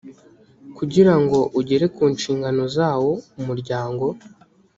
kugira 0.77 1.13
ngo 1.21 1.39
ugere 1.59 1.85
ku 1.95 2.03
nshingano 2.13 2.63
zawo 2.75 3.11
umuryango 3.39 4.05